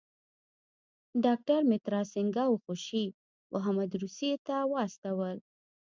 ډاکټر 1.25 1.59
مترا 1.69 2.01
سینګه 2.11 2.43
او 2.49 2.55
خوشي 2.63 3.05
محمد 3.53 3.91
روسیې 4.01 4.33
ته 4.47 4.55
واستول. 4.73 5.37